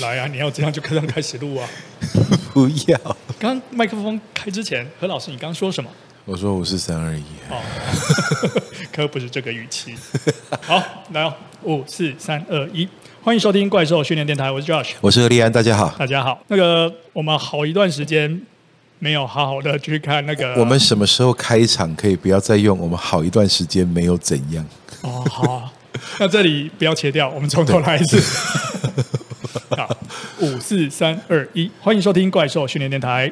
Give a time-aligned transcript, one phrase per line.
[0.00, 0.26] 来啊！
[0.30, 1.68] 你要这样就马上开始录啊！
[2.52, 3.16] 不要。
[3.38, 5.90] 刚麦克风开之前，何老师，你刚说什么？
[6.24, 7.22] 我说五四三二一。
[7.50, 7.60] 哦，
[8.92, 9.94] 可不是这个语气。
[10.62, 10.82] 好，
[11.12, 12.88] 来哦，五四三二一，
[13.22, 16.38] 欢迎收听怪兽训练电台，我是 Josh，我是何立安，大家好，大家好。
[16.48, 18.40] 那个，我们好一段时间
[18.98, 20.54] 没有好好的去看那个。
[20.54, 22.78] 我们什么时候开场可以不要再用？
[22.78, 24.64] 我们好一段时间没有怎样？
[25.02, 25.72] 哦，好啊。
[26.20, 28.77] 那这里不要切掉，我们从头来一次。
[30.38, 33.30] 好，五四三二一，欢迎收听怪兽训练电台。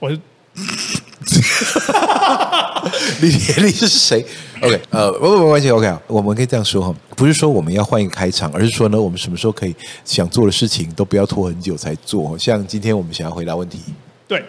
[0.00, 0.18] 我是
[3.20, 4.24] 李铁力是谁
[4.62, 12.38] ？OK，呃，不不没关系，OK，我们可以这样说哈，不是说我们要换一个开场，而是说呢，我们什么时候可以想做的事情都不要拖很久才做。
[12.38, 13.80] 像今天我们想要回答问题，
[14.26, 14.42] 对，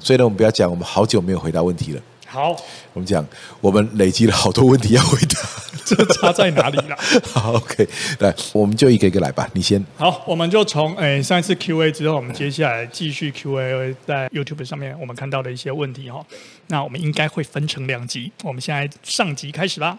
[0.00, 2.02] 所以呢，我们不要讲我们好久没有回答问题了。
[2.26, 2.56] 好，
[2.92, 3.24] 我们讲，
[3.60, 5.38] 我们累积了好多问题要回答，
[5.86, 6.96] 这差在哪里了？
[7.32, 7.88] 好，OK，
[8.20, 9.48] 来，我们就一个一个来吧。
[9.52, 9.84] 你先。
[9.96, 16.24] 好，我们就从诶上一次 Q&A 之后，我们接下来继续 Q&A 在 YouTube 上面我们看到的一些问题哈。
[16.68, 19.98] 那我们应该会分成两集，我们现在上集开始吧。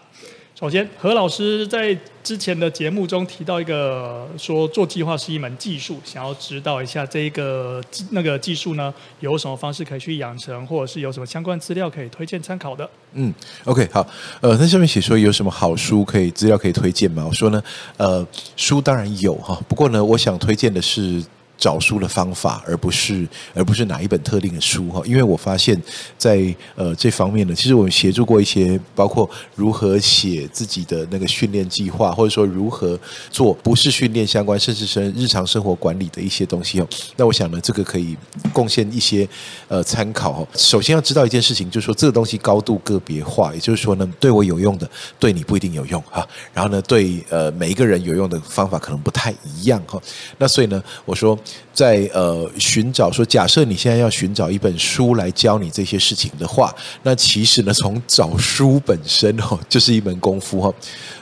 [0.54, 12.88] 首先，何老师在之前的节目中提到一个说做计划是一门技术，想要知道一下这一个那个技术呢，有什么方式可以去养成，或者是有什么相关资料可以推荐参考的？
[13.14, 14.06] 嗯，OK，好，
[14.40, 17.24] 呃，那上面写说有什么好书可以资料可以推荐吗？
[17.26, 17.60] 我说呢，
[17.96, 18.24] 呃，
[18.56, 21.20] 书当然有哈，不过呢，我想推荐的是。
[21.56, 25.80] 找书的方法，而不是而不是哪一本特定的书哈，因为我发现
[26.18, 32.98] 在，呃这方面呢，其实我们协助过一些，包括如何写自己的那个训练计划，或者说如何
[33.30, 36.88] 做不是训练相关，甚至是日常生活管理的一些东西哦。
[37.16, 38.16] 那我想呢，这个可以
[38.52, 39.26] 贡献一些
[39.68, 40.48] 呃参考哦。
[40.56, 46.26] 首先要知道一件事情，就是说这个东西高度个别化，也就是说呢，对我有用的，对你不一定有用哈。
[46.52, 50.00] 然后呢，对呃每一个人有用的方法可能不太一样哈。
[50.38, 51.38] 那所以呢，我说。
[51.72, 60.72] 在呃寻找说，假设你现在要寻找一本书来教你这些事情的话，那其实呢，从找书本身哦，就是一门功夫哈。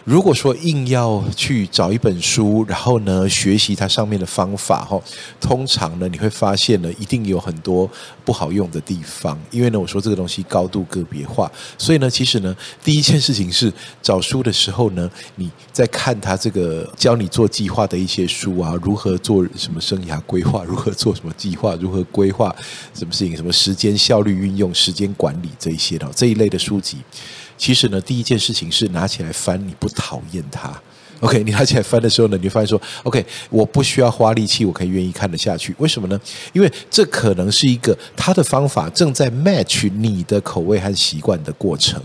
[0.05, 5.01] 如果说硬要去找一本书，然后呢学习它上面的方法哈，
[5.41, 7.89] 通常呢你会发现呢一定有很多
[8.25, 22.55] 不好用的地方，因为呢我说这个东西高度个别化，所以呢其实呢第一件事情是找书的时候呢，你在看他这个教你做计划的一些书啊，如何做什么生涯规划，如何做什么计划，如何规划
[22.95, 26.99] 什么事情，什么时间效率运用、时间管理这一些的这一类的书籍。
[27.59, 30.81] 其实呢，第一件事情是拿起来翻，你不讨厌它。
[31.23, 35.73] OK，你拿起来翻的时候呢，你就发现说，OK，我不需要花力气，我可以愿意看得下去。
[35.79, 36.21] 为什么呢？
[36.53, 42.03] 因为这可能是一个他的方法正在 match 你的口味和习惯的过程。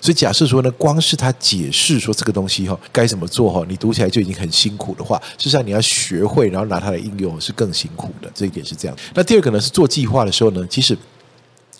[0.00, 8.28] 所以假设说呢，光是他解释说这个东西哈该怎么做哈，你读起来就已经很辛苦的话，事实上你要学会，然后拿它来应用是更辛苦的。
[8.34, 8.96] 这一点是这样。
[9.14, 10.98] 那第二个呢，是做计划的时候呢，其实。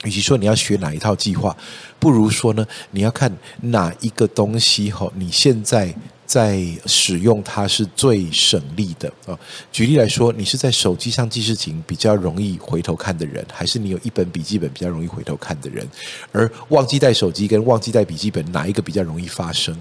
[0.05, 1.57] 与其说你要学哪一套计划，
[1.99, 5.93] 不如说呢，你要看哪一个东西哈，你现在
[6.27, 9.39] 在使用它是最省力的啊。
[9.73, 15.89] 举例来说，你是在手机上记事情比较容易回头看的人，还是你有一本笔记本比较容易回头看的人？
[16.33, 19.75] 而忘记带手机跟忘记带笔记本，哪一个比较容易发生？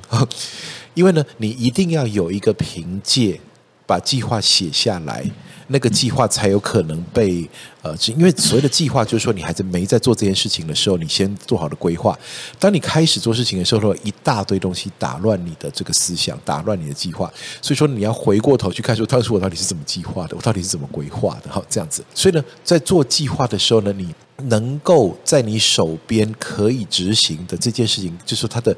[0.94, 3.40] 因为呢，你一定要有一个凭借，
[3.86, 5.26] 把计划写下来。
[5.68, 7.50] 那个计划才有可能被
[7.82, 12.16] 呃，因为所谓的计划就是说，你还在没在做这件事情的时候，你先做好的规划。
[12.60, 17.34] 当你开始做事情的时候，一大堆东西打乱你的这个思想，打乱你的计划。
[17.64, 22.06] 所以说，你要回过头去看，说当初我到底是怎么计划的，我到底是怎么规划的，好这样子。
[22.14, 24.14] 所以呢，在做计划的时候呢，你
[24.44, 28.78] 能够在你手边可以执行的这件事情，就是说它的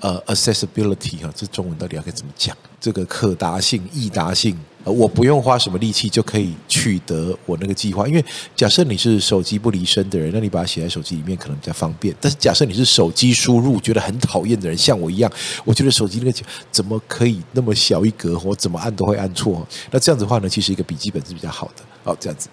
[0.00, 2.54] 呃 accessibility 哈，这中文到底要该怎么讲？
[2.86, 4.56] 这个可达性、易达性。
[4.84, 8.24] 我不用花什么力气就可以取得我那个计划，因为
[8.54, 12.14] 假设你是手机不离身的人，那你把它写在手机里面可能比较方便。
[12.20, 15.28] 但是假设你是手机输入觉得很讨厌的人，像我一样，
[15.64, 16.38] 我觉得手机那个
[16.70, 19.66] 怎么可以那么小一格，我怎么按都会按错。
[19.90, 21.82] 那这样子的话呢，其实一个笔记本是比较好的。
[22.06, 22.48] 哦，这样子。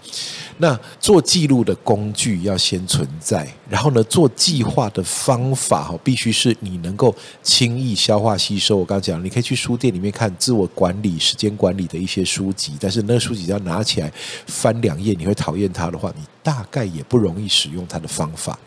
[0.57, 8.77] 那做记录的工具要先存在，然后呢，做计划的方法哈，必须是你能够轻易消化吸收。
[8.77, 14.11] 我刚刚讲，你可以去书店里面看自我管理、时间管理的一些书籍，但是那个书籍要拿起来
[14.47, 18.57] 翻两页，你会讨厌它的话，你大概也不容易使用它的方法。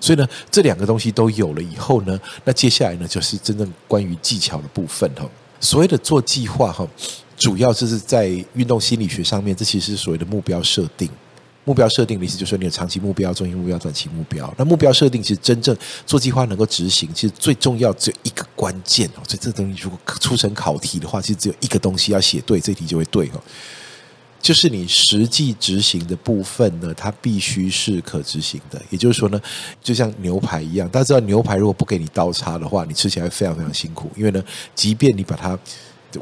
[0.00, 5.28] 所以呢，这两个东西都有了以后呢，那接下来呢，就是真正关于技巧的部分哈。
[5.58, 6.86] 所谓的做计划哈。
[7.38, 11.08] 主要就是在运动心理学上面，这其实是所谓的目标设定。
[11.64, 14.52] 目标设定的意思就是说，你有长期目标、中期目标、短期目标。
[14.56, 15.76] 那目标设定其实真正
[16.06, 19.20] 做计划能够执行，其实最重要只有一个关键哦。
[19.28, 23.42] 所以这东西如果出成考题的话，其实只有一个东西要写对，这题就会对哦。
[24.40, 28.80] 就是你实际执行的部分呢，它必须是可执行的。
[28.88, 29.38] 也就是说呢，
[29.82, 34.10] 就像牛排一样，大家知道牛排如果不给你刀叉的话，你吃起来非常非常辛苦。
[34.16, 34.42] 因为呢，
[34.74, 35.58] 即便你把它，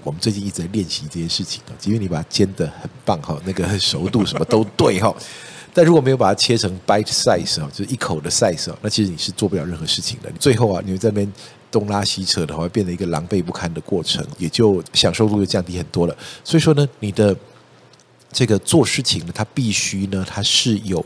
[0.02, 5.14] 我们最近一直在练习这件事情啊，即便你把它煎得很棒哈，那个熟度什么都对哈，
[5.72, 10.30] 但如果没有把它切成 bite size 啊，就是一口的 size，那其实你是做不了任何事情的。
[10.38, 11.32] 最后啊，你会在那边。
[11.68, 16.16] 东拉西扯的话，变成一个狼狈不堪的过程，也就享受度就降低很多了。
[16.42, 17.36] 所以说呢，你的
[18.32, 21.04] 这个做事情呢，它必须呢，它是有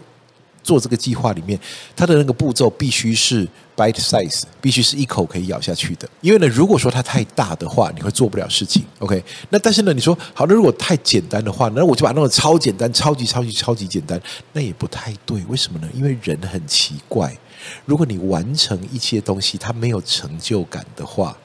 [0.70, 1.58] 做这个计划里面，
[1.96, 3.44] 它的那个步骤必须是
[3.76, 6.08] bite size，必须是一口可以咬下去的。
[6.20, 8.84] 因为呢，如果说它太大的话，你会做不了事情。
[9.00, 14.22] OK，那但是呢，你说好，那如果太简单的话，那我就把它弄得超简单、超级超级超级简单，
[14.52, 15.42] 那也不太对。
[15.48, 15.88] 为什么呢？
[15.92, 17.36] 因为人很奇怪。
[17.84, 21.36] 如果你完成一些东西，它没有成就感的话，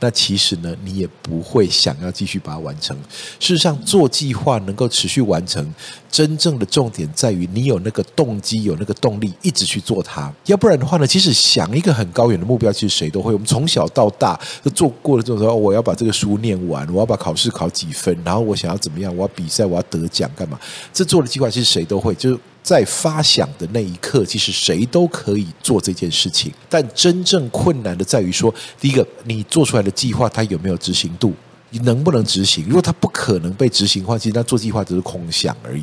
[0.00, 2.96] 那其实呢，你也不会想要继续把它完成。
[3.40, 5.74] 事实上，做计划能够持续完成，
[6.10, 10.32] 真正的重点在于你有那个动机，有那个动力，一直去做它。
[10.46, 13.32] 要不然的话呢，其实想一个很高远的目标，其实谁都会。
[13.32, 20.58] 我们从小到大都做过了这种说，我要把这个书念完，我要把考试考几分，然后我想要怎么样，我要比赛，我要得奖，干嘛？
[20.92, 22.38] 这做的计划其实谁都会，就。
[22.68, 31.32] 在发想的那一刻，其实谁都可以做这件事情，但真正困难的在于说，第一个，你做出来的计划它有没有执行度，
[31.70, 32.66] 你能不能执行？
[32.66, 35.82] 如果它不可能被执行的话，其实那做计划只是空想而已。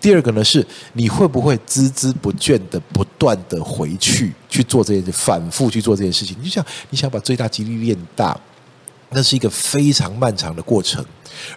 [0.00, 6.34] 第二个呢，是你会不会孜孜不倦的不断的回去去做这件事，反复去做这件事情？
[6.40, 8.34] 你就想你想把最大几率练大。
[9.14, 11.04] 那是一个非常漫长的过程，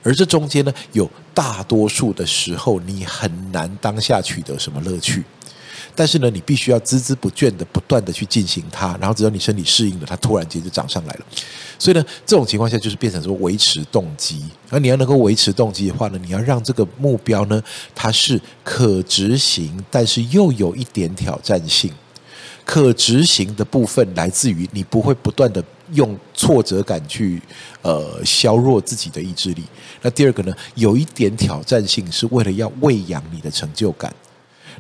[0.04, 5.24] 而这中间呢，有大多数的时候，你很难当下取得什么乐趣。
[5.96, 11.26] 但是呢，你必须要孜孜不倦的不断的去进行它，然后只要你身体适应了，它突然间就涨上来了。
[11.80, 14.44] 所以呢，这种情况下就是变成说维持动机。
[14.70, 17.60] 而你要能够维持动机的话呢，你要让这个目标呢，
[17.96, 21.92] 它是可执行，但是又有一点挑战性。
[22.64, 25.64] 可执行的部分来自于你不会不断的
[25.94, 27.42] 用挫折感去
[27.82, 29.64] 呃削弱自己的意志力。
[30.02, 34.14] 那第二个呢，有一点挑战性，是为了要喂养你的成就感。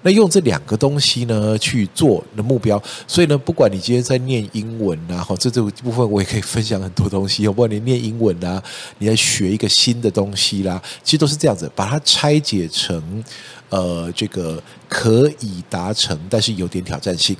[0.03, 7.47] 那用这两个东西呢去做的目标，所以呢，不管你今天在念英文啊，好，这这部分我也可以分享很多东西。
[7.47, 8.61] 不管你念英文啊，
[8.99, 13.23] 你在学一个新的东西啦，其实都是这样子，把它拆解成
[13.69, 17.35] 呃这个可以达成，但是有点挑战性。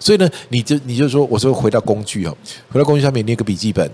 [0.00, 2.36] 所以呢，你就你就说，我说回到工具哦，
[2.72, 3.88] 回到工具上面捏个笔记本，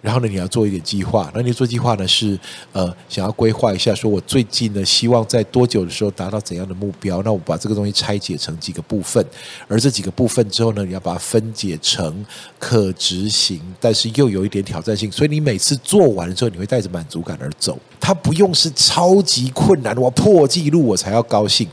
[0.00, 1.30] 然后呢，你要做一点计划。
[1.34, 2.38] 那你做计划呢，是
[2.72, 7.20] 呃想要规划一下，说我最近呢希望在多久的时候达到怎样的目标？
[7.22, 9.22] 那我把这个东西拆解成几个部分，
[9.66, 12.24] 而这几个部分之后呢，你要把它分解成
[12.58, 15.10] 可执行，但是又有一点挑战性。
[15.10, 17.76] 所以你每次做完了之后，你会带着满足感而走。
[17.98, 21.68] 它不用是超级困难，我破纪录我才要高兴。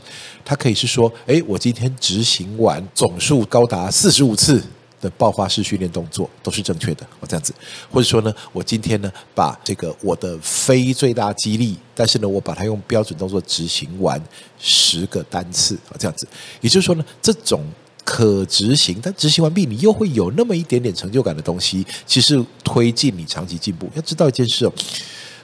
[0.48, 4.62] 它可以是说，诶，我今天执行完总数高达四十五次
[4.98, 7.52] 的爆发式训练动作都是正确的，我这样子，
[7.92, 14.18] 或者说呢，我今天呢把这个我的非最大肌力，但是呢我把它用标准动作执行完
[14.58, 16.26] 十个单次，这样子，
[16.62, 17.62] 也就是说呢，这种
[18.02, 23.86] 可执行但执行完毕你又会有那么一点点成就感的东西，其实推进你长期进步。
[23.94, 24.72] 要知道一件事哦，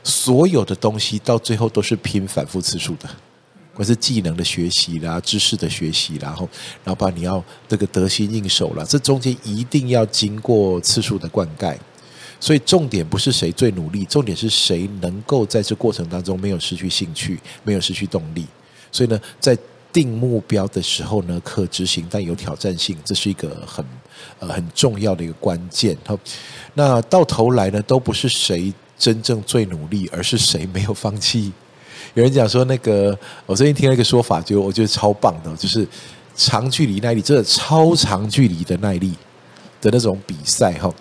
[0.02, 3.06] 所有的东西到最后都是拼反复次数的。
[3.74, 6.48] 或是技能的学习啦，知识的学习，然后，
[6.84, 11.76] 然后把你要这个得心应手了，这中间一定要经过次数的灌溉，
[12.38, 18.46] 所以重点不是谁最努力，重点是谁能够在这过程当中没有失去兴趣，没有失去动力。
[18.92, 19.58] 所以呢，在
[19.92, 23.84] 定目标的时候呢，可执行但有挑战性，这是一个很
[24.38, 25.96] 呃很重要的一个关键。
[26.06, 26.16] 好，
[26.74, 31.52] 那到头来呢，都不是谁真正最努力，而是谁没有放弃。
[32.14, 35.86] 有人讲说，那个我最近听了一个说法，就我觉得超棒的，就是
[36.34, 39.12] 长距离耐力，真的超长距离的耐力
[39.80, 40.92] 的那种比赛哈，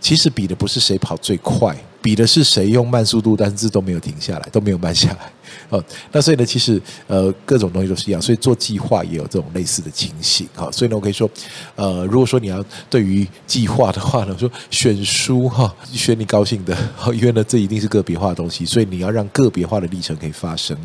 [0.00, 1.76] 其实比的不是谁跑最快。
[2.00, 5.30] 比的是谁用慢速度，但是都没有停下来，都没有慢下来。
[5.72, 10.46] 呃，那所以呢，其实呃，各种东西都是一样，所以做计划也有这种类似的情形。
[10.54, 11.28] 好，所以呢，我可以说，
[11.76, 16.76] 呃，如果说你要对于计划的话呢，说选书哈，选你高兴的，
[17.14, 20.76] 因为呢，这一定是个别化的东西，所以你要让个别化的历程可以发生。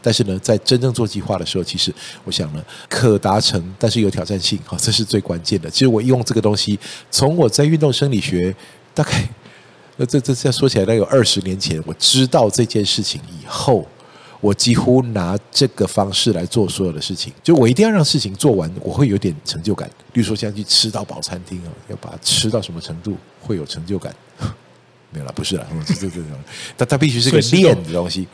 [0.00, 1.94] 但是呢，在真正做计划的时候，其实
[2.24, 5.68] 我想呢，可达成，但是有挑战性，哈，这是最关键的。
[5.68, 6.78] 其实我用这个东西，
[7.10, 8.56] 从我在运动生理学
[8.94, 9.28] 大概。
[9.96, 13.86] 那这这这说起来，那有二十年前，我知道这件事情以后，
[14.40, 17.32] 我几乎拿这个方式来做所有的事情。
[17.42, 19.88] 就我一定要让事情做完，我会有点成就感。
[20.12, 24.14] 比如说，像去吃到饱餐厅啊，要把它吃到什么程度会有成就感？
[25.12, 26.30] 没有了，不是了，这这这种，
[26.78, 28.26] 它它必须是个练的东西。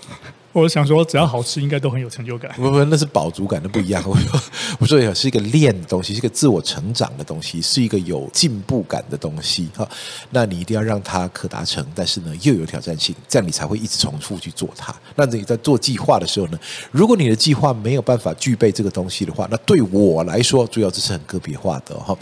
[0.63, 2.51] 我想说，只要好吃，应该都很有成就感。
[2.57, 4.03] 不不，那是饱足感，那不一样。
[4.09, 4.41] 我说，
[4.79, 9.69] 我说也是一个练的东西，是一个自我成长的东西，是一个有进步感的东西。
[9.77, 9.87] 哈，
[10.31, 14.95] 那你一定要让它可达成，但是呢，又有挑战性，这样你才会一直重复去做它。
[15.15, 16.59] 那你在做计划的时候呢，
[16.91, 22.17] 如果你的计划没有办法具备这个东西的话，那对我来说，主要这是很个别化的哈。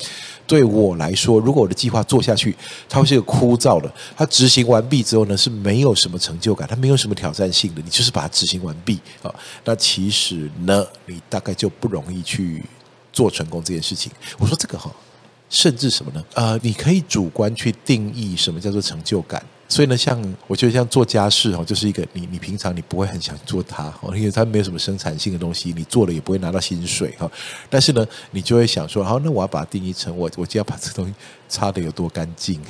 [0.47, 2.55] 对我来说，如果我的计划做下去，
[2.89, 9.35] 它会是一个枯燥的，它执行完毕之后呢，是没有什么成就感，它没有什么挑战性的，你就是把它执行完毕啊。
[9.65, 12.63] 那其实呢，你大概就不容易去
[13.13, 14.13] 做成功这件事情。
[14.39, 14.91] 我说这个哈，
[15.49, 16.25] 甚至什么呢？
[16.35, 19.43] 呃，你可以主观去定义什么叫做成就感。
[19.69, 27.31] 所以呢，像我觉得像做家事哦，就是一个你你平常你不会很想做它哦，因为它没有什么生产性的东西，你做了也不会拿到薪水哈。
[27.71, 31.15] 但是呢，你就会想说，好，那我要把它定义成我我就要把这东西。
[31.55, 32.61] 擦的有多干净，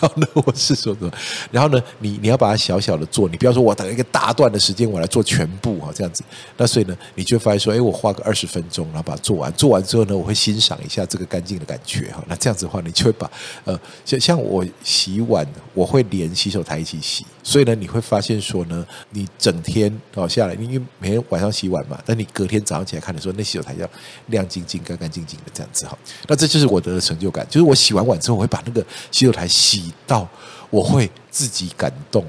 [0.00, 1.12] 后呢，我是说什么？
[1.52, 6.24] 然后呢，你你要把它小小的做，你不要说我等一个大段的时间我来做全部啊，这样子。
[6.56, 9.52] 那所以呢，你就发现说，哎，我花个二十分钟，然后把它做完。
[9.52, 12.24] 做完之后呢，我会欣赏一下这个干净的感觉哈。
[12.26, 13.30] 那这样子的话，你就会把
[13.64, 17.26] 呃，像像我洗碗，我会连洗手台一起洗。
[17.46, 23.88] 所以呢，你会发现说呢，你整天哦下来，因为每天晚上洗碗嘛，但你隔天早上起来看的时候，那洗手台要
[24.26, 25.96] 亮晶晶、干干净净的这样子哈。
[26.26, 30.28] 那这就是我的成就感，就是我洗完碗之后，我会把那个洗手台洗到
[30.70, 32.26] 我会自己感动，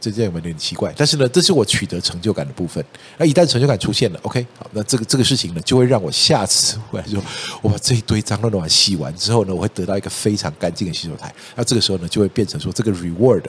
[0.00, 0.90] 这这样有没有点奇怪？
[0.96, 2.82] 但是呢，这是我取得成就感的部分。
[3.18, 7.22] 那一旦成就感出现了，OK，好，那这个这个事情呢，就会让我下次回来说，
[7.60, 11.30] 我把这一堆脏乱的碗洗完之后呢，我会得到一个非常干净的洗手台。
[11.54, 13.44] 那这个时候呢，就会变成说这个 reward。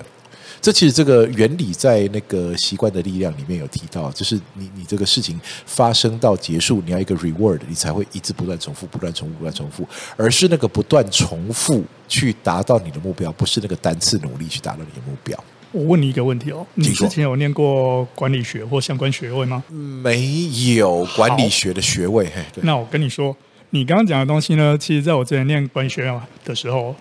[0.59, 15.41] 这其实这个原理在那个习惯的力量里面有提到，就是你你这个事情发生到结束，你要一个 reward，你才会一直不断重复、不断重复、不断重复，而是那个不断重复去达到你的目标，不是那个单次努力去达到你的目标。
[15.73, 19.61] 我问你一个问题哦，你之前有念过管理学或相关学位吗？
[19.69, 22.25] 没有管理学的学位。
[22.27, 22.63] 嘿，对。
[22.63, 23.35] 那我跟你说，
[23.71, 26.95] 你刚刚讲的东西呢，其实在我之前念管理学院的时候，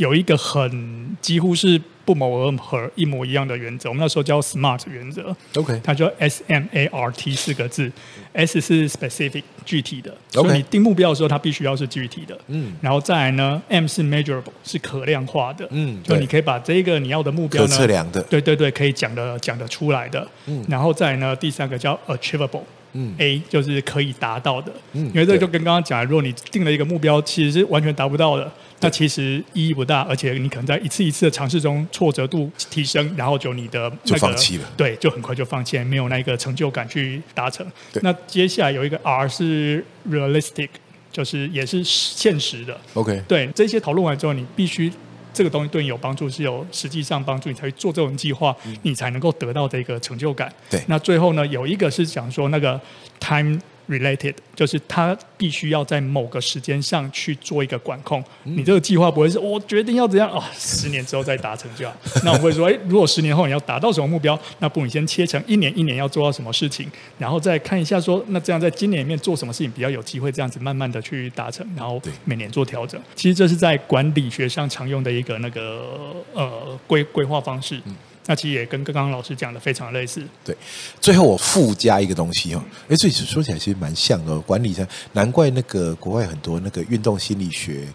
[0.00, 1.80] 有一个很几乎是。
[2.02, 3.88] 不谋而合，一模一样的原则。
[3.88, 7.92] 我们那时候叫 SMART 原则，OK，它叫 S M A R T 四个字
[8.32, 22.62] ，S 是 specific 具体的.所以你定目标的时候，它必须要是具体的，嗯，然后再来呢，M 是 measurable 是可量化的，嗯，就你可以把这个你要的目标呢，可测量的，对对对，可以讲的讲得出来的，嗯，然后再来呢，第三个叫 achievable，
[22.92, 28.50] 嗯，A 就是可以达到的，嗯，因为这就跟刚刚讲，如果你定了一个目标，其实是完全达不到的。
[28.82, 37.66] 那其实意义不大，而且你可能在一次一次的尝试中挫折度提升，然后就你的、那个、就放弃了，对，就很快就放弃，没有那个成就感去达成。
[38.00, 40.70] 那接下来有一个 R 是 realistic，
[41.12, 42.80] 就是也是现实的。
[42.94, 44.90] OK，对，这些讨论完之后，你必须
[45.32, 50.52] 这个东西对你有帮助，是有实际上帮助，你才会做这种计划，你才能够得到这个成就感。
[50.68, 52.80] 对，那最后呢，有一个是讲说那个
[53.18, 53.60] time。
[53.90, 58.22] Related 就是他必须要在某个时间上去做一个管控。
[58.44, 61.96] 嗯、你这个计划不会是我决定要怎样啊、哦，十年之后再达成就好。
[62.24, 73.00] 那我会说，哎，如果十年后你要达到什么目标，那不如你先切成一年一年要做到什么事情，然后再看一下说，那这样在今年里面做什么事情比较有机会，这样子慢慢的去达成，然后每年做调整。
[73.16, 77.80] 其实这是在管理学上常用的一个那个呃规规划方式。
[77.86, 77.96] 嗯
[78.30, 80.22] 那其实也跟刚刚老师讲的非常类似。
[80.44, 80.56] 对，
[81.00, 84.38] 最后我附加一个东西哦，哎，这说起来其实蛮像的。
[84.42, 87.88] 管理上，难怪那个国外很多那个运动心理学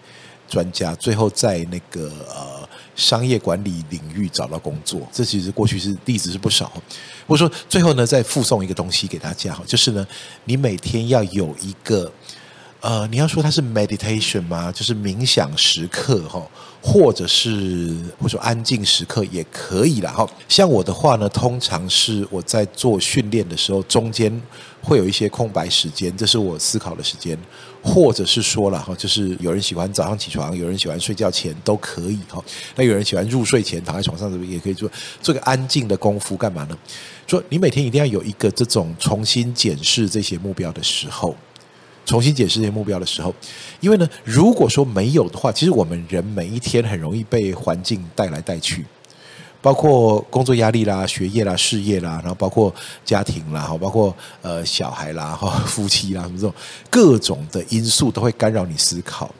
[0.49, 5.07] 专家，最后在那个呃商业管理领域找到工作。
[5.09, 6.69] 这其实过去是例子是不少。
[7.25, 10.05] 我说最后呢，再附送一个东西给大家哈，就是呢，
[10.43, 12.11] 你每天要有一个。
[12.85, 14.71] 呃，你要说它是 meditation 吗？
[14.71, 16.39] 就是冥想时刻哈，
[16.83, 20.11] 或者是或者说安静时刻也可以啦。
[20.11, 20.29] 哈。
[20.47, 24.39] 像我的话呢，通常是我在做训练的时候，中间
[24.83, 27.35] 会有一些空白时间，这是我思考的时间，
[27.81, 32.39] 或者是说了哈，就是有人喜欢早上起床，有人喜欢睡觉前都可以哈。
[32.75, 34.87] 那有人喜欢入睡前躺在床上，是不是也可以做
[35.23, 36.37] 做个安静的功夫？
[36.37, 36.77] 干嘛呢？
[37.25, 41.35] 说你每天一定要有一个这种重新检视这些目标的时候。
[42.05, 43.33] 重新解释这些目标的时候，
[43.79, 48.85] 因为呢，如果说没有的话，其实我们人每一天很容易被环境带来带去，
[49.61, 56.53] 包括工作压力啦、学业啦、事业啦，然后包括家庭啦，包括呃小孩啦、哈 夫妻啦，什么这种
[56.89, 59.33] 各种的因素都会干扰你思考。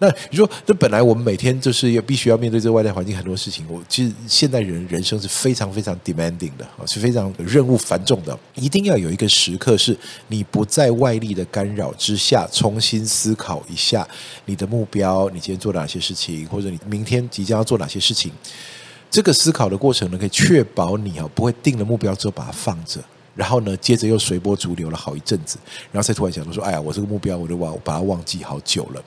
[0.00, 3.66] 那你说，这本来我们每天就是要必须要面对这个外在环境很多事情。
[3.68, 8.38] 我其实现代人人生是非常非常 demanding 的，是非常任务繁重的。
[8.54, 9.96] 一定要有一个时刻，是
[10.28, 14.06] 你不在外力的干扰之下，重新思考一下
[14.44, 18.30] 你的目标，你今天做哪些事情，或者你明天即将要做哪些事情。
[19.10, 23.00] 这个思考的过程呢，可以确保你啊不会定了目标之后把它放着，
[23.34, 25.58] 然后呢，接着又随波逐流了好一阵子，
[25.90, 29.02] 然后才突然想到说，哎呀，我这个目标我就忘，我把它忘记好久了。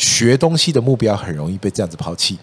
[0.00, 2.38] 学东西的目标很容易被这样子抛弃。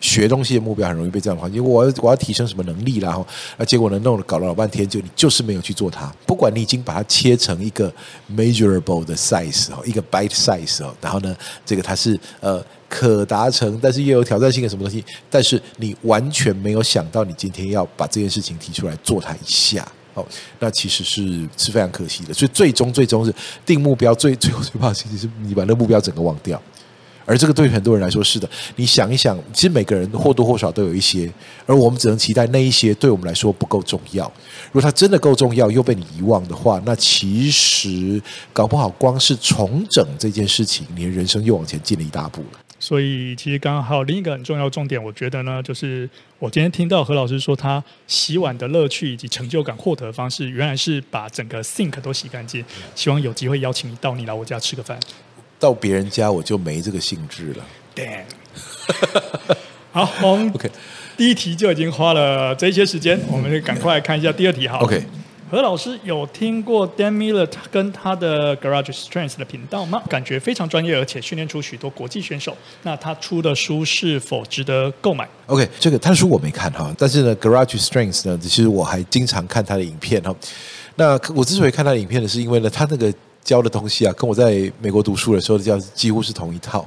[0.00, 6.12] 学东西的目标很容易被这样的话，因为我我要提升什么能力啦，然后那结果呢，弄了搞了老半天，就你就是没有去做它。
[6.26, 7.92] 不管你已经把它切成一个
[8.36, 20.26] measurable 的 size 哦，一个 bite size 哦，然后呢，这个它是呃可达成，但是又有挑战性的什么东西，但是你完全没有想到，你今天要把这件事情提出来做它一下哦，
[20.58, 22.34] 那其实是是非常可惜的。
[22.34, 23.32] 所以最终最终是
[23.64, 26.60] 定目标最最后最怕的其实是你把那目标整个忘掉。
[27.24, 31.30] 而这个对很多人来说是的，你想一想，其实每个人或多或少都有一些，
[31.66, 34.24] 而我们只能期待那一些对我们来说不够重要。
[34.72, 38.20] 如果它真的够重要又被你遗忘的话，那其实
[38.52, 42.58] 搞不好光是重整这件事情，你的人生又往前进了一大步了。
[42.80, 46.10] 所以，其实刚刚还有另一个很重要重点，我觉得呢，就是
[46.40, 52.64] 我今天听到何老师说，他洗碗的乐趣以及成就感获得的方式，原来是把整个 sink 都洗干净。
[52.96, 54.98] 希望有机会邀请你到你来我家吃个饭。
[55.62, 57.64] 到别人家我就没这个兴致了。
[57.94, 58.24] Damn，
[59.92, 60.68] 好，我们 OK，
[61.16, 64.66] 第一题就已经花了这些时间，我们就赶快看一下第二题。
[64.66, 65.00] 好，OK，
[65.48, 70.02] 何老师有听过 Dan Miller 跟他的 Garage Strength 的频道吗？
[70.08, 72.56] 感觉非常专业，而且训练出许多国际选手。
[72.82, 80.34] 那他出的书是否值得购买？OK，这个他的书我没看哈，但是呢，Garage Strength 呢，其实我还经常看他的影片哈。
[80.96, 83.14] 那我之所以看他的影片呢，是因为呢，他那个。
[83.44, 86.86] 教的东西啊，跟我在美国读书的时候教几乎是同一套，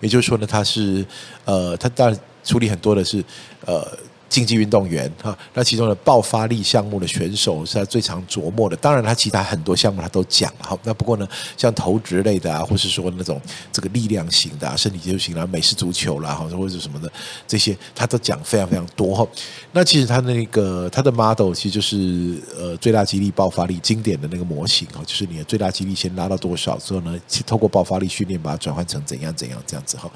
[0.00, 1.04] 也就是说呢，他是
[1.44, 3.24] 呃，他当然处理很多的是
[3.66, 3.86] 呃。
[4.30, 8.76] 竞技运动员哈，那其中的爆发力项目的选手是他最常琢磨的。
[8.76, 10.78] 当然，他其他很多项目他都讲哈。
[10.84, 13.40] 那不过呢，像投掷类的啊，或是说那种
[13.72, 17.10] 这个力量型的啊，身体接触型啦，美式足球啦，或者或者什么的
[17.48, 19.26] 这些，他都讲非常非常多哈。
[19.72, 30.08] 那其实他那个他的 model 其实就是呃最大肌力爆发力经典的那个模型哈，就是你的最大肌力先拉到多少之后呢，透过爆发力训练把它转换成怎样怎样这样子哈。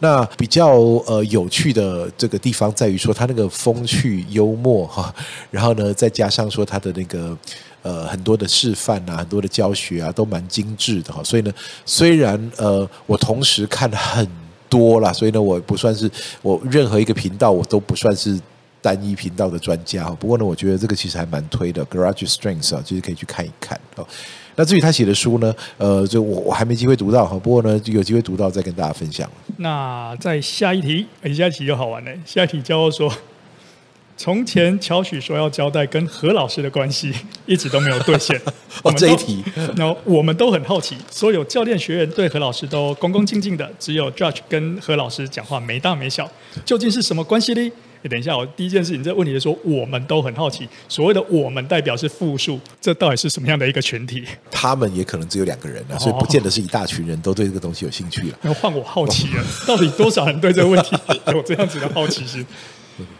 [0.00, 0.72] 那比较
[1.06, 3.48] 呃有趣的这个地方在于说他那个。
[3.60, 5.14] 风趣幽默哈，
[5.50, 7.36] 然后呢，再加上说他的那个
[7.82, 11.22] 呃很多的示范啊，很多的教学啊，都蛮精致的哈。
[11.22, 11.52] 所以呢，
[11.84, 14.26] 虽然呃我同时看很
[14.70, 18.40] 多啦，所以呢我不算是我任何一个频道我都不算是
[18.80, 20.16] 单一频道的专家哈。
[20.18, 24.06] 不过呢，我觉得这个其实还蛮推的，Garage Strength 啊，其实可以去看一看哦。
[24.56, 27.38] 那至于他写的书呢，呃，就我我还没机会读到哈。
[27.38, 29.30] 不过呢，有机会读到再跟大家分享。
[29.58, 32.10] 那再下一题，哎，下一题就好玩了。
[32.26, 33.10] 下一题教我说。
[34.22, 37.10] 从前乔许说要交代跟何老师的关系，
[37.46, 38.38] 一直都没有兑现。
[38.84, 39.42] 哦，这一题，
[39.76, 46.30] 那我们都很好奇，所有教练学员对何老师都恭恭敬敬的，只有 Judge 跟何老师讲话没大没小，
[46.66, 47.72] 究竟是什么关系呢？
[48.10, 54.22] 等一下，我第一件事情，这问题是说我们都很好奇，所谓的我们代表是复数，这到底是什么样的一个群体？
[54.50, 58.38] 他们也可能只有两个人啊，所以不见得是一大群人都对这个东西有兴趣了。
[58.42, 60.94] 那换我好奇了，到底多少人对这个问题
[61.28, 62.44] 有这样子的好奇心？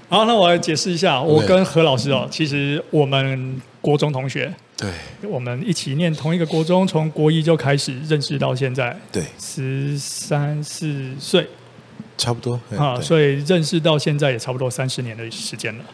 [0.08, 4.90] 好，那我来解释一下，我跟何老师哦，其实我们国中同学，对，
[5.22, 11.46] 我们一起念同一个国中，从国一就开始认识到现在，对，十三四岁，
[12.18, 15.84] 差不多啊，所以认识到现在也差不多三十年的时间了。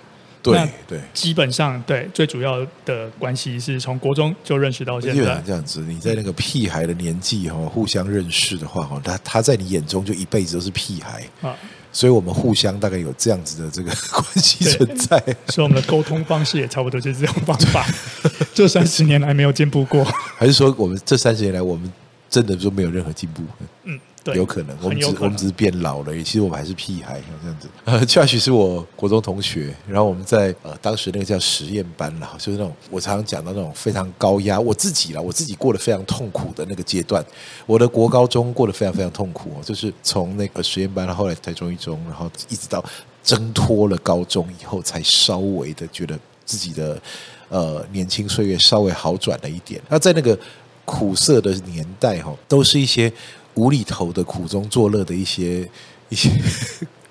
[0.42, 5.42] 对对，基本上对，最主要的关系是从国中就认识到现在。
[5.44, 11.52] 这样子，你在那个屁孩的年纪哈，互相认识的话哈，他他在你眼中就一辈子都是屁孩啊。
[11.96, 17.86] 所以我们互相大概有这样子的这个关系存在，所以我们的沟通方式也差不多就是这种方法。
[18.52, 20.04] 这三十年来没有进步过，
[20.36, 21.90] 还是说我们这三十年来我们
[22.28, 23.42] 真的就没有任何进步？
[23.84, 23.98] 嗯。
[24.34, 27.68] 有可能，我们只我们只是变老了，其实我们还是屁孩，像这样子。
[27.84, 37.24] 呃，Josh 是我国中同学，然后我们在呃当时那个叫实验班啦，就是那种我常常讲到那种非常高压，我自己啦，我自己过得非常痛苦的那个阶段。
[37.66, 42.84] 我的国高中过得非常非常痛苦，就是从那个实验班，后来台中一中，然后一直到
[43.22, 47.00] 挣脱了高中以后，才稍微的觉得自己的
[47.48, 49.80] 呃年轻岁月稍微好转了一点。
[49.88, 50.38] 那在那个
[50.84, 53.12] 苦涩的年代哈，都是一些。
[53.56, 55.68] 无厘头的苦中作乐的一些
[56.08, 56.30] 一些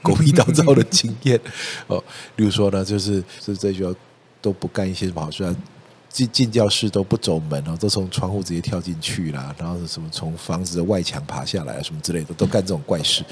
[0.02, 1.40] 狗屁倒灶的经验
[1.88, 2.04] 哦，
[2.38, 3.94] 例如说呢，就是是这学校
[4.42, 5.54] 都不干一些什么好事啊，
[6.08, 13.24] 进进教室都不走门哦，都从窗户直接跳进去啦，然后什么从房子的外墙爬下来啊，什么之类的，都干这种怪事。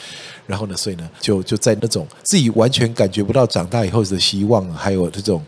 [0.45, 5.41] 然后呢，所以呢，就就在那种自己完全感觉不到长大以后的希望，还有这种。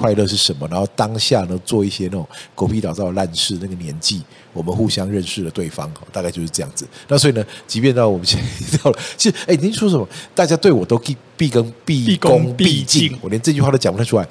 [0.00, 4.22] 快乐是什么，然后当下呢做一些那种狗屁倒灶的烂事，那个年纪
[4.54, 6.88] 我们互相认识了对方，大概就是这样子。
[7.08, 10.08] 那所以呢，即便到我们现在到了，其实哎，您说什么？
[10.34, 14.26] 大家对我都毕毕恭毕恭毕敬，我连这句话都讲不太出来。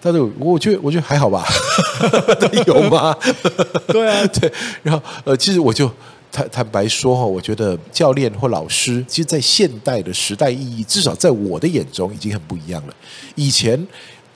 [0.00, 1.46] 但是我觉得我觉得还好吧，
[2.66, 3.16] 有吗？
[3.86, 4.52] 对啊， 对。
[4.82, 5.88] 然后呃，其实我就
[6.32, 12.94] 坦坦白说哈，我觉得教练或老师，其实，在现代的时代意义，至少在我的眼中，已经很不一样了。
[13.36, 13.86] 以前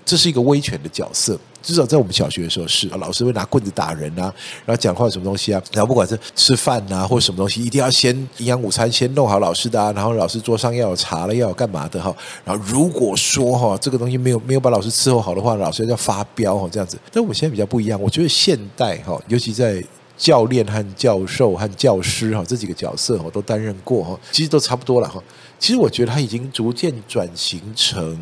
[0.07, 1.39] 这是一个威权的角色。
[1.61, 4.33] 至少在我们小学的时候是，老师会拿棍子打人啊，
[4.65, 12.15] 然后讲话什么东西啊，然后不管是吃饭啊或什么东西，一定要先营养午餐先弄好老师的啊，然后老师桌上要有茶了，要有干嘛的哈，
[12.45, 16.97] 然后如果说哈这个东西没有没有把老师伺候好的话，老师要发飙哈这样子。
[17.11, 19.83] 但我现在比较不一样，我觉得现代哈，尤其在
[20.17, 25.21] 教练和教授和教师哈这几个角色我都担任过哈，其实都差不多了哈。
[25.59, 28.17] 其实我觉得他已经逐渐转型成。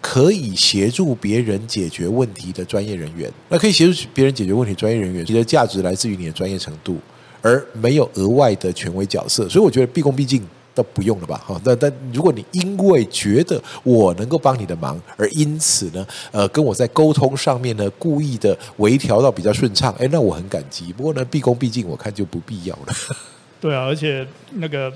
[0.00, 6.96] 可以协助别人解决问题的专业人员，那可以协助别人解决问题专业人员，你的价值来自于你的专业程度，
[7.42, 9.48] 而没有额外的权威角色。
[9.48, 10.42] 所以我觉得毕恭毕敬
[10.74, 11.42] 都不用了吧？
[11.44, 20.92] 哈，但但如果你因为觉得我能够帮你的忙，而因此呢，呃，跟我在沟通上面呢，故意的微调到比较顺畅，哎，那我很感激。
[20.92, 22.94] 不过呢，毕恭毕敬，我看就不必要了。
[23.60, 24.92] 对啊，而且那个。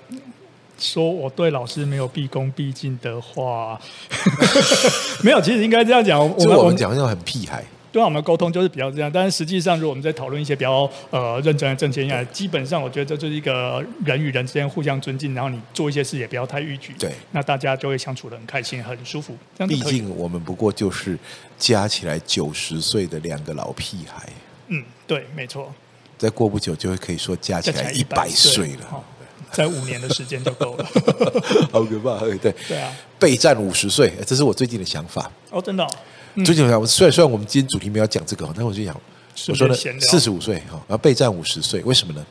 [0.82, 3.80] 说我对老师没有毕恭毕敬的话，
[5.22, 6.18] 没有，其实应该这样讲。
[6.18, 9.10] 我们我们讲那种很屁孩，对啊，我们沟通就是比较这样。
[9.12, 19.36] 但是实际上，如果我们在讨论一些比较呃认真的正经事，基本上我觉得这就是一个人与人之间互相尊敬，然后你做一些事也不要太逾矩，对，那大家就会相处的很开心、很舒服。
[19.68, 21.16] 毕竟我们不过就是
[21.58, 24.28] 加起来九十岁的两个老屁孩。
[24.66, 25.72] 嗯，对，没错。
[26.18, 29.04] 再过不久就会可以说加起来一百岁了。
[29.52, 30.84] 在五年的时间就够了，
[31.70, 32.18] 好可怕！
[32.20, 35.30] 对对啊，备战五十岁，这是我最近的想法。
[35.50, 35.90] 哦，真的、哦，
[36.34, 36.86] 嗯、最近的想法。
[36.86, 38.98] 虽然虽然我们今天主题没有讲这个，但是我就想，
[39.48, 42.24] 我说呢，四十五岁哈，然后备战五十岁，为什么呢？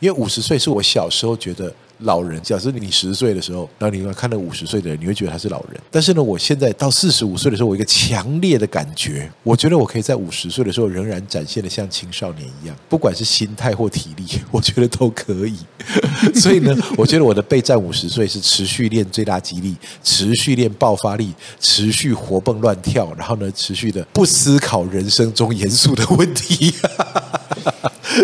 [0.00, 1.72] 因为五十岁是我小时候觉得。
[2.00, 5.80] 老人，假设你十岁的时候，然后你看到五十岁的人，你会觉得他是老人。
[5.90, 15.56] 但是呢，我现在到四十五岁的时候，我有一个强烈的感觉，我觉得我可以在五十岁的时候仍然展现的像青少年一样，不管是心态或体力， 我觉得都可以。
[16.38, 26.74] 所以呢，我觉得我的备战五十岁是持续练最大肌力，持续练爆发力，持续活蹦乱跳，然后呢，持续的不思考人生中严肃的问题。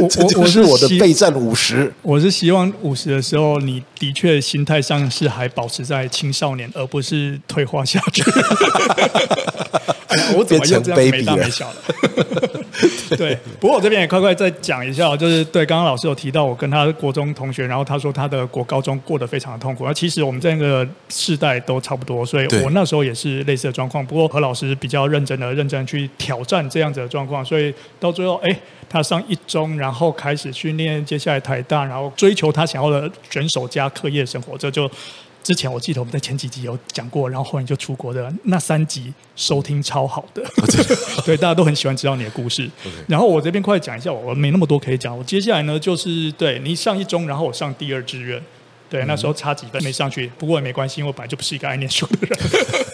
[0.00, 8.22] 我我 我是我的备战五十，我是希望五十的时候，你的确心态上是还保持在青少年，而不是退化下去。
[10.36, 11.76] 我怎么又这样没大没小了？
[13.16, 19.86] 对，不过我这边也快快再讲一下，就是对刚刚老师有提到，我跟他国中同学，然后他说他的国高中过得非常的痛苦。
[19.86, 24.04] 那其实我们这个世代都差不多，所以我那时候也是类似的状况。
[24.04, 28.54] 不过何老师比较认真的、认真去挑战这样子的状况，所以到最后，哎，
[28.88, 34.90] 他上一中，然后开始训练，接下来台大，然后追求他想要的选手加课业生活，这就。
[35.42, 40.40] 之前我记得我们在前几集有讲过，然后后来就出国的那三集收听超好的，
[41.26, 42.70] 对，大家都很喜欢知道你的故事。
[43.08, 45.18] 然后我这边快讲一下，我没那么多可以讲。
[45.18, 48.40] 我接下来呢，就是对你上一中，然后我上第二志愿，
[48.88, 52.38] 对，那时候差几分没上去，不过也没关系，因为我本来就不是一个爱念书的人。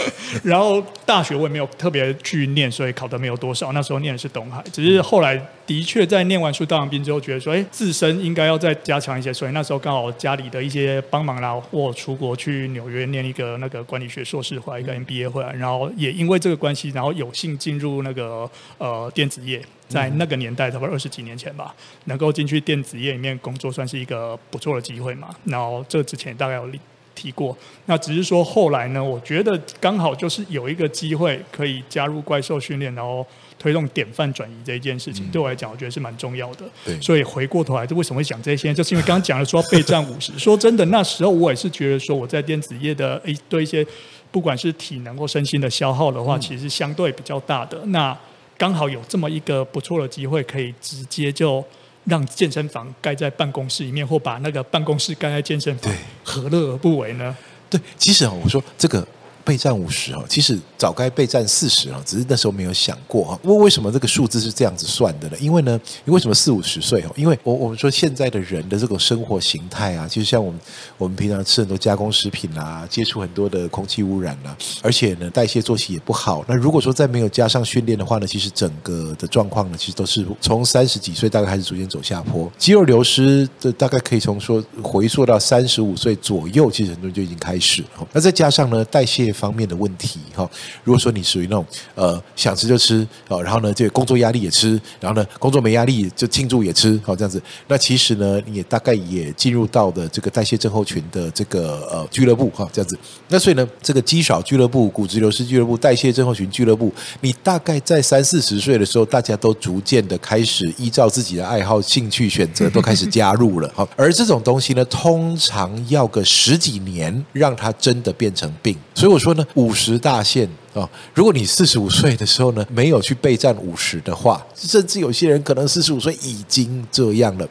[0.42, 3.72] 然后大学我也没有特别去念，所以考的没有多少。
[3.72, 9.32] 那时候念的是东海，只是后来的确在念完书当完兵之后，觉得说，哎，自身应该要再加强一些。
[9.32, 25.28] 所以那时候刚好家里的一些帮忙啦，我出国去纽约念一个那个管理学硕士，回来一个 MBA 回来，然后也因为这个关系，然后有幸进入那个呃电子业，在那个年代，差不多二十几年前吧，能够进去电子业里面工作，算是一个不错的机会嘛。
[25.44, 26.68] 然后这之前大概有。
[27.18, 33.26] 提过，那只是说后来呢，我觉得刚好就是有一个机会可以加入怪兽训练，然后
[33.58, 36.64] 推动典范转移这一件事情，嗯、对我来讲，我觉得是蛮重要的。
[36.84, 38.72] 对，所以回过头来，就为什么会讲这些？
[38.72, 40.38] 就是因为刚刚讲了说备战五十。
[40.38, 43.84] 说真的，那时候我也是觉得说我在电子业的一，对一些
[44.30, 47.80] 不管是体能或身心的消耗的话，其实相对比较大的。
[47.82, 48.16] 嗯、那
[48.56, 51.64] 刚好有这么一个不错的机会，可以直接就。
[52.08, 55.92] 让健身房盖在办公室里面，或把那个办公室盖在健身房，
[56.24, 57.36] 何乐而不为呢？
[57.70, 59.06] 对，其实啊，我说这个。
[59.48, 63.40] 备战五十哦，其实早该备战四十啊，只是那时候没有想过啊。
[63.44, 65.36] 为为什么这个数字是这样子算的呢？
[65.40, 67.10] 因为呢，你为什么四五十岁哦？
[67.16, 70.60] 因为我我们说现在的人的这种生活形态啊，其实像我们
[70.98, 76.44] 我们平常吃很多加工食品啊，接触很多的空气污染啊，而且呢代谢作息也不好。
[76.46, 88.06] 那如果说再没有加上训练的话呢，其实整个的状况呢，其实都是从三十几岁大概开始逐渐走下坡，肌肉流失的大概可以从说回溯到三十五岁左右，其实很多人就已经开始了。
[88.12, 89.34] 那再加上呢代谢。
[89.38, 90.48] 方面的问题哈。
[90.82, 97.40] 如果说你属于那种呃想吃就吃哦，然后呢，这个工作压力也吃，然后呢，工作没压力就庆祝也吃，好这样子。
[97.68, 102.98] 那其实呢，你也大概也进入到的这个代谢症候群的这个呃俱乐部哈，这样子。
[103.28, 113.86] 那所以呢，这个肌少俱乐部、骨质流失俱乐部、代谢症候群俱乐部，你大概在三四十岁的时候，大家都逐渐的开始依照自己的爱好、兴趣选择，都开始加入了哈。
[113.96, 118.76] 而这种东西呢，通常要个十几年，让它真的变成病。
[118.94, 120.48] 所以我说呢，五十大限。
[120.74, 127.48] 哦，如果你四十五岁的时候呢，没有去备战五十的话，甚至有些人可能四十五岁已经这样了，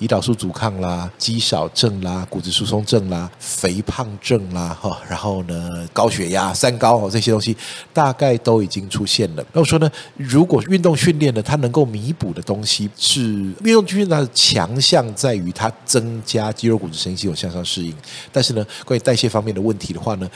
[0.00, 7.56] 胰岛素阻抗啦、肌少症啦、骨质疏松症啦、肥胖症啦，哈，然后呢，高血压、三高哦，这些东西
[7.94, 9.46] 大概都已经出现了。
[9.52, 13.22] 那我说呢，如果运动训练呢，它能够弥补的东西是
[13.62, 17.94] 运动训练它的强项在于它增加肌肉、骨质、神经系统向上适应，
[18.32, 20.28] 但是呢，关于代谢方面的问题的话呢，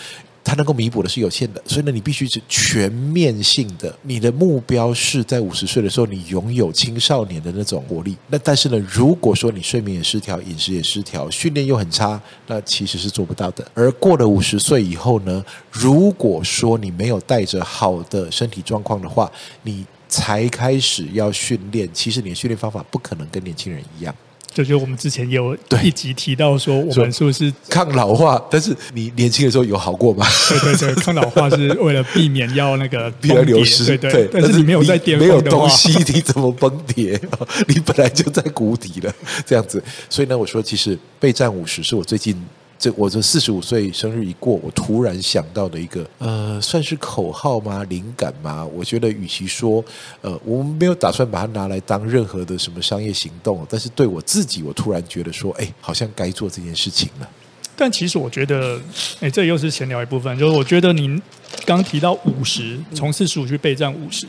[0.43, 3.95] 它能够弥补的是有限的，所以呢，你必须是全面性的。
[4.03, 8.17] 你的目标是在五十岁的时候，你拥有青少年的那种活力。
[8.29, 13.65] 那但是呢，如果说你睡眠也失调，饮食也失调，训练又很差，那其实是做不到的。
[13.75, 19.31] 而过了五十岁以后呢，如果说你没有带着好的身体状况的话，
[19.63, 24.13] 你才开始要训练，其实你的训练方法不可能跟年轻人一样。
[24.53, 28.43] 就是我们之前有一集提到说，我们是不是抗老化？
[28.51, 30.27] 但是你年轻的时候有好过吗？
[30.49, 33.85] 对对对， 抗老化是为了避免要那个避而流失。
[33.97, 37.21] 对对，但是你没有在巅峰，没有东西， 你怎么崩跌？
[37.69, 39.15] 你本来就在谷底了，
[39.47, 39.83] 这样子。
[40.09, 42.37] 所以呢，我说其实备战五十是我最近。
[42.81, 47.85] 这我这四十五岁生日一过，我突然想到的一个呃，算是口号吗？
[47.91, 48.65] 灵感吗？
[48.75, 49.85] 我觉得与其说
[50.23, 57.29] 呃，我们没有打算把它拿来当任何的什么商业行动，但是对我自己，我突然觉得说，哎，好像该做这件事情了。
[57.77, 58.81] 但其实我觉得，
[59.21, 61.21] 哎，这又是闲聊一部分，就是我觉得您
[61.67, 64.27] 刚提到五十，从四十五去备战五十。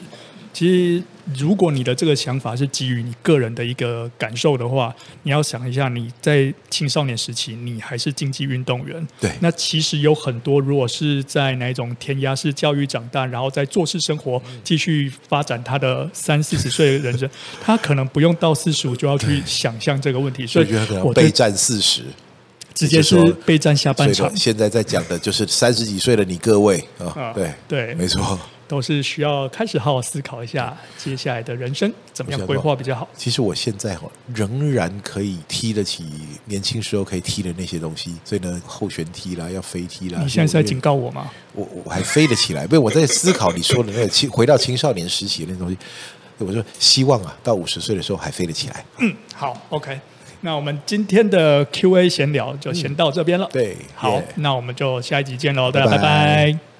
[0.53, 1.03] 其实，
[1.37, 9.07] 如果你的这个想法是基于你个人的一个感受的话，你要想一下，你在青少年时期，你还是竞技运动员。
[9.19, 9.31] 对。
[9.39, 17.29] 那其实有很多，如果是在哪种填鸭式教育长大，然后在做事生活继续发展他的三四十岁的人生，
[17.61, 20.45] 他可能不用到四十五就要去想象这个问题。
[20.45, 20.67] 所以，
[21.01, 22.03] 我备战四十，
[22.73, 24.29] 直接是备战下半场。
[24.35, 28.37] 现在在讲的就是三十几岁的你各位啊，哦，对对，没错。
[28.71, 33.05] 都是需要开始好好思考一下接下来的人生怎么样规划比较好。
[33.17, 36.05] 其实我现在哈仍然可以踢得起
[36.45, 40.21] 年轻时候可以踢的那些东西，所以呢，后旋踢啦，要飞踢啦。
[40.23, 41.29] 你现在是在警告我吗？
[41.51, 45.77] 我我还飞得起来，不是我在思考你说的那个青回到青少年时期的那东西。
[46.37, 48.85] 我说希望啊，到五十岁的时候还飞得起来。
[48.99, 49.99] 嗯，好，OK。
[50.39, 53.47] 那我们今天的 Q&A 闲聊就先到这边了。
[53.51, 56.01] 对，好，那我们就下一集见喽，大家拜拜。
[56.01, 56.70] 拜拜。